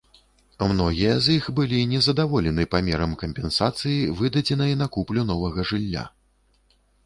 [0.69, 6.03] Многія з іх былі незадаволены памерам кампенсацыі, выдадзенай на куплю новага жылля.